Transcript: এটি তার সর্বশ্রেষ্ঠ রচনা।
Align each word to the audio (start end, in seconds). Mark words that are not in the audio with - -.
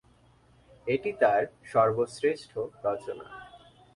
এটি 0.87 1.11
তার 1.21 1.41
সর্বশ্রেষ্ঠ 1.71 2.51
রচনা। 2.85 3.25